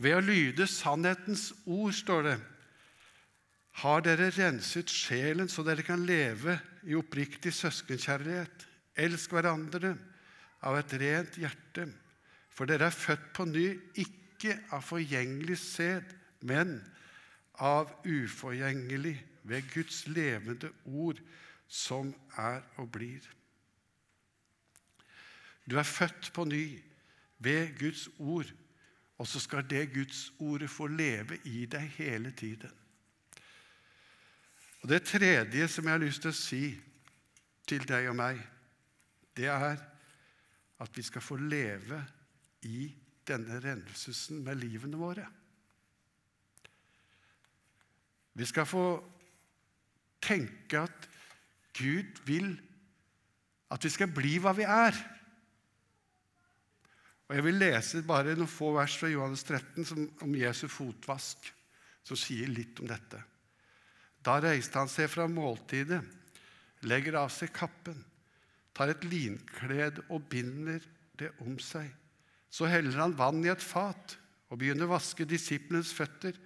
Ved 0.00 0.16
å 0.16 0.24
lyde 0.24 0.66
sannhetens 0.68 1.50
ord, 1.66 1.92
står 1.92 2.22
det, 2.24 2.38
har 3.80 4.02
dere 4.04 4.30
renset 4.34 4.90
sjelen 4.92 5.48
så 5.48 5.62
dere 5.64 5.84
kan 5.86 6.02
leve 6.04 6.58
i 6.88 6.96
oppriktig 6.98 7.52
søskenkjærlighet. 7.54 8.66
Elsk 9.00 9.32
hverandre 9.32 9.94
av 10.66 10.76
et 10.80 10.94
rent 11.00 11.38
hjerte, 11.40 11.86
for 12.60 12.68
dere 12.68 12.90
er 12.90 12.92
født 12.92 13.22
på 13.32 13.44
ny, 13.48 13.62
ikke 13.96 14.52
av 14.76 14.82
forgjengelig 14.84 15.54
sæd, 15.56 16.10
men 16.44 16.74
av 17.56 17.88
uforgjengelig 18.04 19.14
ved 19.48 19.70
Guds 19.72 20.02
levende 20.12 20.68
ord, 20.84 21.22
som 21.64 22.10
er 22.36 22.60
og 22.76 22.90
blir. 22.92 23.24
Du 25.64 25.78
er 25.80 25.88
født 25.88 26.28
på 26.36 26.44
ny 26.44 26.66
ved 27.38 27.72
Guds 27.80 28.10
ord, 28.18 28.52
og 29.16 29.32
så 29.32 29.40
skal 29.40 29.64
det 29.64 29.94
Guds 29.96 30.28
ordet 30.36 30.68
få 30.68 30.92
leve 30.92 31.40
i 31.48 31.64
deg 31.64 31.88
hele 31.96 32.36
tiden. 32.36 32.76
Og 34.82 34.88
Det 34.88 35.02
tredje 35.08 35.68
som 35.68 35.84
jeg 35.84 35.96
har 35.96 36.04
lyst 36.04 36.28
til 36.28 36.36
å 36.36 36.42
si 36.44 36.64
til 37.64 37.88
deg 37.88 38.12
og 38.12 38.20
meg, 38.20 38.46
det 39.32 39.48
er 39.48 39.80
at 40.76 40.96
vi 40.96 41.08
skal 41.08 41.24
få 41.24 41.40
leve 41.40 42.04
i 42.68 42.90
denne 43.28 43.60
renselsen 43.62 44.42
med 44.44 44.58
livene 44.60 44.98
våre. 45.00 45.26
Vi 48.36 48.46
skal 48.48 48.68
få 48.68 48.84
tenke 50.22 50.84
at 50.84 51.08
Gud 51.76 52.20
vil 52.26 52.52
at 53.70 53.84
vi 53.84 53.92
skal 53.92 54.10
bli 54.10 54.36
hva 54.42 54.52
vi 54.56 54.66
er. 54.66 54.96
Og 57.28 57.36
Jeg 57.36 57.46
vil 57.46 57.60
lese 57.60 58.02
bare 58.02 58.34
noen 58.34 58.50
få 58.50 58.72
vers 58.74 58.96
fra 58.98 59.10
Johannes 59.10 59.44
13 59.46 59.86
som, 59.86 60.06
om 60.26 60.32
Jesu 60.34 60.66
fotvask, 60.66 61.52
som 62.02 62.18
sier 62.18 62.50
litt 62.50 62.80
om 62.82 62.90
dette. 62.90 63.20
Da 64.20 64.40
reiste 64.42 64.80
han 64.80 64.90
seg 64.90 65.06
fra 65.12 65.28
måltidet, 65.30 66.00
legger 66.90 67.20
av 67.22 67.30
seg 67.32 67.52
kappen, 67.54 68.02
tar 68.74 68.90
et 68.90 69.06
linklede 69.06 70.02
og 70.10 70.26
binder 70.32 70.82
det 71.20 71.30
om 71.44 71.54
seg. 71.62 71.86
Så 72.50 72.66
heller 72.66 72.98
han 72.98 73.16
vann 73.18 73.44
i 73.44 73.52
et 73.52 73.62
fat 73.62 74.16
og 74.50 74.58
begynner 74.58 74.88
å 74.88 74.96
vaske 74.96 75.26
disiplenes 75.28 75.92
føtter 75.94 76.36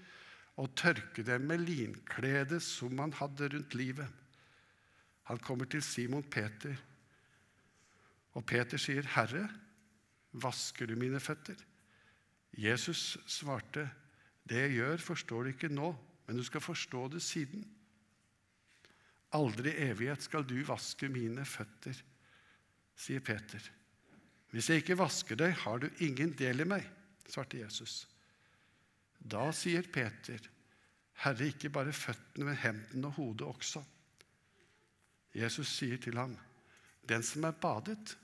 og 0.60 0.74
tørke 0.78 1.24
dem 1.26 1.48
med 1.48 1.64
linkledet 1.64 2.60
som 2.62 2.98
han 3.00 3.14
hadde 3.16 3.48
rundt 3.54 3.74
livet. 3.78 4.08
Han 5.30 5.40
kommer 5.40 5.66
til 5.70 5.82
Simon 5.82 6.26
Peter, 6.28 6.76
og 8.34 8.44
Peter 8.46 8.78
sier, 8.78 9.02
'Herre, 9.02 9.48
Vasker 10.34 10.90
du 10.90 10.96
mine 10.98 11.20
føtter? 11.22 11.54
Jesus 12.58 13.18
svarte, 13.26 13.90
Det 14.44 14.58
jeg 14.60 14.74
gjør, 14.76 14.96
forstår 15.00 15.42
du 15.42 15.48
ikke 15.54 15.68
nå, 15.72 15.94
men 16.26 16.36
du 16.36 16.42
skal 16.44 16.60
forstå 16.60 17.06
det 17.14 17.22
siden. 17.22 17.62
Aldri 19.32 19.70
i 19.72 19.86
evighet 19.86 20.22
skal 20.22 20.44
du 20.44 20.58
vaske 20.68 21.08
mine 21.08 21.46
føtter, 21.48 21.96
sier 22.94 23.22
Peter. 23.24 23.70
Hvis 24.54 24.68
jeg 24.70 24.84
ikke 24.84 25.00
vasker 25.00 25.38
deg, 25.38 25.56
har 25.64 25.80
du 25.82 25.88
ingen 26.06 26.30
del 26.38 26.62
i 26.62 26.66
meg, 26.68 26.84
svarte 27.26 27.58
Jesus. 27.58 28.04
Da 29.18 29.48
sier 29.56 29.88
Peter, 29.90 30.38
Herre, 31.24 31.48
ikke 31.50 31.72
bare 31.74 31.94
føttene, 31.94 32.46
men 32.46 32.60
hendene 32.62 33.10
og 33.10 33.16
hodet 33.18 33.48
også. 33.48 33.82
Jesus 35.34 35.72
sier 35.74 35.98
til 35.98 36.20
ham, 36.20 36.36
Den 37.02 37.26
som 37.26 37.44
er 37.44 37.56
badet, 37.58 38.14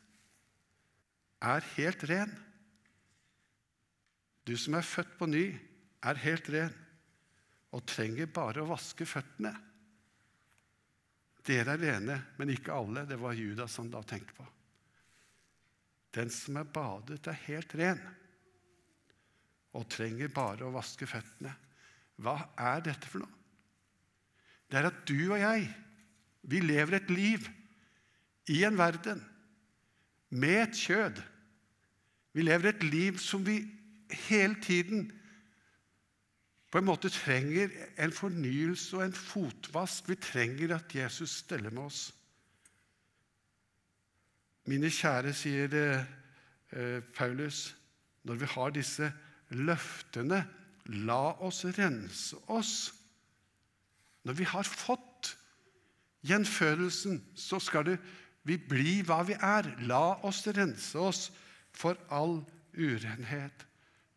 er 1.43 1.67
helt 1.75 2.05
ren. 2.09 2.31
Du 4.47 4.55
som 4.57 4.79
er 4.79 4.87
født 4.87 5.19
på 5.19 5.27
ny, 5.27 5.45
er 6.01 6.23
helt 6.23 6.49
ren 6.55 6.79
og 7.75 7.85
trenger 7.91 8.31
bare 8.31 8.63
å 8.63 8.71
vaske 8.71 9.07
føttene. 9.07 9.53
Dere 11.47 11.75
er 11.75 11.85
rene, 11.85 12.17
men 12.39 12.55
ikke 12.55 12.75
alle. 12.75 13.05
Det 13.09 13.19
var 13.19 13.35
Judas 13.35 13.75
som 13.75 13.91
da 13.91 14.03
tenkte 14.07 14.39
på. 14.39 14.47
Den 16.15 16.31
som 16.35 16.59
er 16.59 16.67
badet, 16.67 17.27
er 17.27 17.45
helt 17.47 17.75
ren 17.79 18.01
og 19.79 19.87
trenger 19.93 20.33
bare 20.35 20.67
å 20.67 20.75
vaske 20.75 21.07
føttene. 21.07 21.53
Hva 22.21 22.37
er 22.59 22.83
dette 22.85 23.07
for 23.07 23.23
noe? 23.23 23.37
Det 24.71 24.79
er 24.79 24.89
at 24.91 25.03
du 25.07 25.19
og 25.31 25.39
jeg, 25.39 25.67
vi 26.51 26.61
lever 26.63 26.99
et 26.99 27.11
liv 27.13 27.47
i 28.51 28.63
en 28.67 28.79
verden 28.79 29.23
med 30.31 30.57
et 30.65 30.79
kjød. 30.79 31.21
Vi 32.35 32.45
lever 32.47 32.71
et 32.71 32.85
liv 32.87 33.19
som 33.23 33.43
vi 33.47 33.61
hele 34.29 34.59
tiden 34.63 35.09
på 36.71 36.79
en 36.79 36.87
måte 36.87 37.11
trenger 37.11 37.73
en 37.99 38.15
fornyelse 38.15 38.95
og 38.97 39.05
en 39.05 39.17
fotvask. 39.17 40.07
Vi 40.09 40.19
trenger 40.23 40.77
at 40.77 40.95
Jesus 40.95 41.41
steller 41.43 41.75
med 41.75 41.89
oss. 41.89 42.03
Mine 44.69 44.91
kjære, 44.93 45.33
sier 45.35 45.75
eh, 45.81 47.03
Paulus, 47.17 47.77
når 48.25 48.41
vi 48.43 48.49
har 48.55 48.73
disse 48.77 49.13
løftene, 49.51 50.45
la 51.07 51.23
oss 51.47 51.65
rense 51.65 52.37
oss. 52.49 52.93
Når 54.25 54.37
vi 54.37 54.45
har 54.45 54.67
fått 54.69 55.35
gjenfødelsen, 56.27 57.23
så 57.35 57.61
skal 57.63 57.87
det 57.89 57.99
vi 58.45 58.57
bli 58.59 59.01
hva 59.07 59.23
vi 59.29 59.37
er. 59.37 59.69
La 59.89 60.21
oss 60.27 60.45
rense 60.49 60.99
oss 60.99 61.29
for 61.73 61.97
all 62.13 62.41
urenhet 62.77 63.67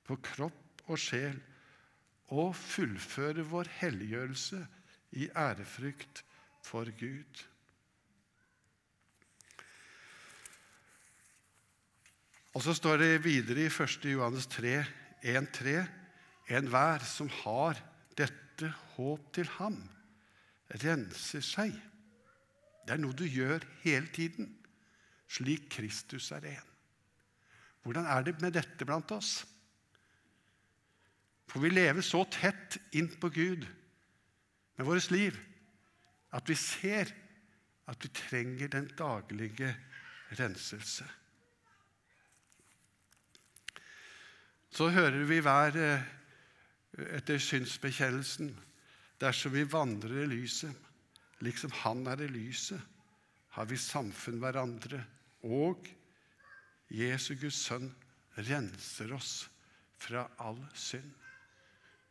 på 0.07 0.17
kropp 0.23 0.83
og 0.89 0.99
sjel 0.99 1.39
og 2.33 2.55
fullføre 2.57 3.45
vår 3.47 3.69
helliggjørelse 3.79 4.59
i 5.21 5.27
ærefrykt 5.37 6.23
for 6.65 6.89
Gud. 6.99 7.43
Og 12.53 12.61
så 12.61 12.75
står 12.77 12.99
det 13.01 13.23
videre 13.25 13.65
i 13.65 13.71
1. 13.71 14.05
Johannes 14.11 14.45
3, 14.47 14.83
1-3.: 15.25 15.77
Enhver 16.53 17.05
som 17.07 17.29
har 17.41 17.79
dette 18.17 18.69
håp 18.93 19.31
til 19.33 19.49
ham, 19.57 19.79
renser 20.83 21.41
seg. 21.41 21.73
Det 22.83 22.93
er 22.93 23.01
noe 23.01 23.15
du 23.15 23.25
gjør 23.25 23.63
hele 23.81 24.11
tiden, 24.13 24.51
slik 25.31 25.69
Kristus 25.71 26.29
er 26.35 26.43
ren. 26.43 26.69
Hvordan 27.83 28.05
er 28.05 28.27
det 28.27 28.35
med 28.41 28.53
dette 28.55 28.85
blant 28.85 29.11
oss? 29.11 29.41
For 31.49 31.63
vi 31.63 31.73
lever 31.73 32.05
så 32.05 32.23
tett 32.31 32.77
innpå 32.95 33.29
Gud 33.33 33.65
med 34.77 34.85
vårt 34.87 35.09
liv 35.11 35.35
at 36.33 36.47
vi 36.49 36.55
ser 36.57 37.11
at 37.89 37.99
vi 38.03 38.09
trenger 38.15 38.71
den 38.71 38.87
daglige 38.97 39.73
renselse. 40.39 41.05
Så 44.73 44.89
hører 44.89 45.21
vi 45.29 45.37
hver 45.45 45.75
eh, 45.77 46.05
etter 47.13 47.37
synsbekjennelsen 47.41 48.49
dersom 49.21 49.53
vi 49.53 49.67
vandrer 49.69 50.23
i 50.23 50.29
lyset, 50.31 50.73
liksom 51.45 51.71
Han 51.83 52.07
er 52.09 52.23
i 52.25 52.29
lyset, 52.31 52.81
har 53.53 53.69
vi 53.69 53.77
samfunn 53.77 54.41
hverandre, 54.41 55.03
og 55.45 55.85
Jesu 56.89 57.35
Guds 57.37 57.59
sønn 57.67 57.91
renser 58.39 59.13
oss 59.13 59.43
fra 60.01 60.25
all 60.41 60.57
synd. 60.73 61.11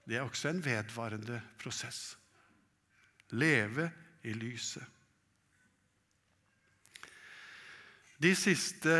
Det 0.06 0.18
er 0.18 0.26
også 0.26 0.52
en 0.52 0.62
vedvarende 0.62 1.40
prosess. 1.58 2.16
Leve 3.34 3.88
i 4.22 4.34
lyset. 4.38 4.84
De 8.22 8.36
siste 8.38 8.94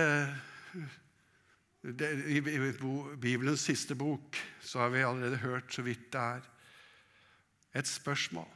i 1.82 2.38
Bibelens 3.18 3.64
siste 3.66 3.96
bok 3.98 4.38
så 4.62 4.84
har 4.84 4.92
vi 4.94 5.02
allerede 5.02 5.40
hørt 5.42 5.72
så 5.74 5.82
vidt 5.82 6.12
det 6.14 6.20
er 6.20 6.44
et 7.74 7.88
spørsmål. 7.88 8.46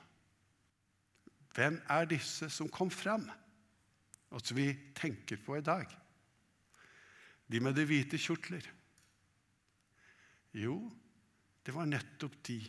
Hvem 1.57 1.81
er 1.89 2.07
disse 2.07 2.51
som 2.53 2.69
kom 2.71 2.91
fram, 2.93 3.25
og 4.31 4.43
som 4.45 4.59
vi 4.59 4.69
tenker 4.95 5.41
på 5.43 5.57
i 5.57 5.65
dag? 5.65 5.89
De 7.49 7.61
med 7.63 7.75
de 7.79 7.87
hvite 7.89 8.19
kjortler. 8.21 8.67
Jo, 10.57 10.77
det 11.67 11.75
var 11.75 11.89
nettopp 11.89 12.37
de 12.47 12.61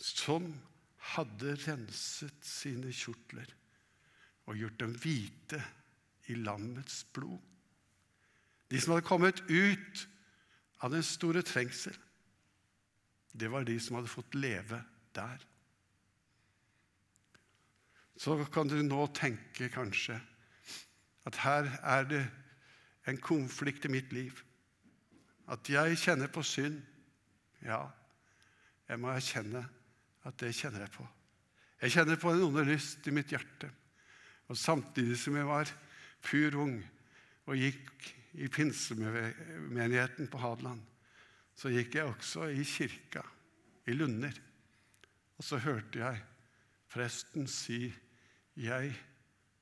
som 0.00 0.48
hadde 1.14 1.54
renset 1.66 2.42
sine 2.46 2.90
kjortler 2.94 3.54
og 4.48 4.58
gjort 4.58 4.80
dem 4.80 4.96
hvite 4.98 5.60
i 6.32 6.38
lammets 6.40 7.04
blod. 7.14 7.49
De 8.70 8.80
som 8.80 8.94
hadde 8.94 9.06
kommet 9.06 9.42
ut 9.50 10.06
av 10.80 10.92
den 10.94 11.04
store 11.04 11.42
trengsel, 11.42 11.96
det 13.32 13.50
var 13.50 13.66
de 13.66 13.76
som 13.82 13.98
hadde 13.98 14.10
fått 14.10 14.34
leve 14.34 14.80
der. 15.14 15.46
Så 18.20 18.36
kan 18.52 18.68
du 18.68 18.76
nå 18.84 19.06
tenke 19.16 19.70
kanskje 19.72 20.18
at 21.28 21.38
her 21.40 21.68
er 21.82 22.06
det 22.08 22.24
en 23.08 23.20
konflikt 23.20 23.86
i 23.88 23.92
mitt 23.92 24.12
liv. 24.12 24.34
At 25.50 25.68
jeg 25.70 25.98
kjenner 25.98 26.30
på 26.30 26.42
synd. 26.46 26.78
Ja, 27.64 27.86
jeg 28.88 29.00
må 29.00 29.10
erkjenne 29.12 29.64
at 30.26 30.36
det 30.40 30.54
kjenner 30.56 30.84
jeg 30.84 30.92
på. 30.94 31.06
Jeg 31.80 31.94
kjenner 31.94 32.20
på 32.20 32.32
en 32.32 32.44
onde 32.44 32.64
lyst 32.68 33.06
i 33.08 33.14
mitt 33.14 33.32
hjerte. 33.32 33.70
Og 34.50 34.58
samtidig 34.58 35.16
som 35.18 35.36
jeg 35.36 35.48
var 35.48 35.70
pur 36.24 36.56
ung 36.60 36.76
og 37.48 37.56
gikk 37.56 38.10
i 38.32 38.48
pinsemenigheten 38.48 40.28
på 40.30 40.38
Hadeland, 40.38 40.82
så 41.54 41.70
gikk 41.72 41.96
jeg 41.98 42.08
også 42.08 42.48
i 42.54 42.64
kirka 42.64 43.22
i 43.90 43.96
Lunder. 43.96 44.36
Og 45.38 45.44
så 45.44 45.58
hørte 45.58 45.98
jeg 45.98 46.22
presten 46.90 47.46
si 47.48 47.94
'Jeg 48.56 48.94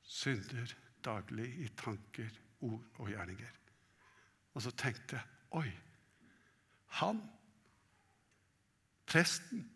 synder 0.02 0.74
daglig 1.04 1.48
i 1.64 1.68
tanker, 1.68 2.30
ord 2.60 2.84
og 2.94 3.08
gjerninger'. 3.08 3.58
Og 4.54 4.62
så 4.62 4.70
tenkte 4.70 5.16
jeg 5.16 5.24
'Oi, 5.52 5.72
han, 6.86 7.22
presten, 9.06 9.70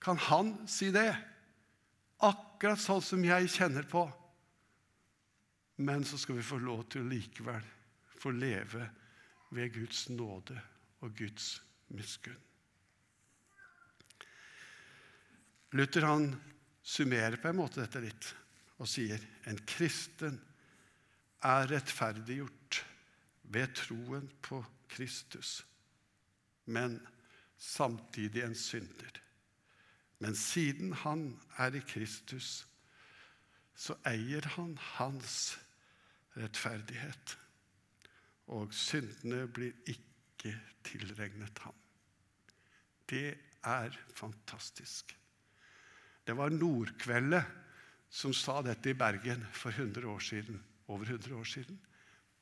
kan 0.00 0.16
han 0.16 0.68
si 0.68 0.90
det?' 0.90 1.16
Akkurat 2.20 2.80
sånn 2.80 3.02
som 3.02 3.24
jeg 3.24 3.50
kjenner 3.52 3.82
på. 3.82 4.06
Men 5.76 6.04
så 6.04 6.18
skal 6.18 6.38
vi 6.38 6.46
få 6.46 6.58
lov 6.62 6.86
til 6.90 7.04
å 7.04 7.10
likevel 7.10 7.64
få 8.16 8.32
leve 8.32 8.88
ved 9.54 9.74
Guds 9.74 10.08
nåde 10.08 10.56
og 11.04 11.14
Guds 11.16 11.60
miskunn. 11.94 12.38
Luther 15.76 16.06
han 16.06 16.30
summerer 16.82 17.36
på 17.42 17.50
en 17.50 17.58
måte 17.58 17.82
dette 17.82 18.00
litt 18.00 18.30
og 18.80 18.88
sier 18.88 19.20
en 19.50 19.58
kristen 19.68 20.38
er 21.44 21.68
rettferdiggjort 21.70 22.80
ved 23.52 23.74
troen 23.76 24.30
på 24.42 24.62
Kristus, 24.90 25.60
men 26.64 26.98
samtidig 27.58 28.42
en 28.46 28.56
synder. 28.58 29.20
Men 30.18 30.34
siden 30.38 30.94
han 31.04 31.28
er 31.60 31.76
i 31.76 31.84
Kristus, 31.84 32.64
så 33.76 33.98
eier 34.08 34.46
han 34.56 34.74
hans 34.96 35.58
rettferdighet. 36.36 37.36
Og 38.54 38.74
syndene 38.74 39.46
blir 39.50 39.74
ikke 39.90 40.52
tilregnet 40.86 41.58
ham. 41.64 41.74
Det 43.06 43.28
er 43.66 43.96
fantastisk. 44.14 45.14
Det 46.26 46.34
var 46.36 46.50
Nordkveldet 46.50 47.44
som 48.10 48.34
sa 48.34 48.60
dette 48.64 48.90
i 48.90 48.98
Bergen 48.98 49.42
for 49.54 49.74
100 49.74 50.06
år 50.08 50.22
siden, 50.22 50.60
over 50.88 51.06
100 51.06 51.34
år 51.34 51.44
siden. 51.44 51.78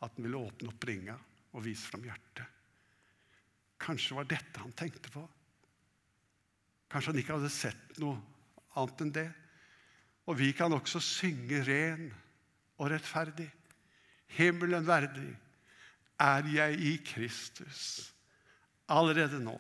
At 0.03 0.13
han 0.17 0.27
ville 0.27 0.41
åpne 0.41 0.69
opp 0.73 0.85
ringa 0.89 1.17
og 1.55 1.65
vise 1.65 1.89
fram 1.89 2.05
hjertet. 2.05 2.45
Kanskje 3.81 4.17
var 4.17 4.29
dette 4.29 4.61
han 4.61 4.73
tenkte 4.77 5.13
på. 5.13 5.25
Kanskje 6.93 7.13
han 7.13 7.21
ikke 7.21 7.37
hadde 7.37 7.53
sett 7.53 7.99
noe 8.01 8.21
annet 8.79 9.05
enn 9.05 9.15
det. 9.15 9.29
Og 10.29 10.39
vi 10.39 10.53
kan 10.57 10.73
også 10.73 11.01
synge 11.05 11.61
ren 11.67 12.09
og 12.81 12.89
rettferdig 12.93 13.49
himmelen 14.27 14.87
verdig, 14.87 15.31
er 16.21 16.47
jeg 16.49 16.81
i 16.81 16.97
Kristus 17.05 18.13
allerede 18.89 19.41
nå. 19.43 19.57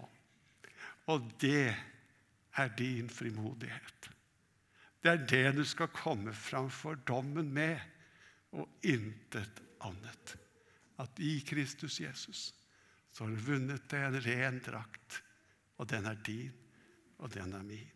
Og 1.10 1.26
det 1.40 1.74
er 2.56 2.76
din 2.78 3.10
frimodighet. 3.10 4.10
Det 5.02 5.10
er 5.10 5.26
det 5.28 5.56
du 5.58 5.64
skal 5.68 5.92
komme 5.92 6.32
framfor 6.32 6.94
dommen 6.94 7.50
med, 7.52 7.76
og 8.54 8.70
intet 8.86 9.60
annet. 9.82 10.36
At 11.02 11.18
i 11.18 11.40
Kristus 11.46 12.00
Jesus 12.00 12.52
så 13.10 13.24
har 13.24 13.34
du 13.34 13.42
vunnet 13.46 13.84
deg 13.90 14.06
en 14.06 14.22
ren 14.24 14.60
drakt, 14.62 15.20
og 15.78 15.90
den 15.90 16.06
er 16.06 16.18
din, 16.26 16.54
og 17.18 17.34
den 17.34 17.52
er 17.54 17.66
min. 17.66 17.90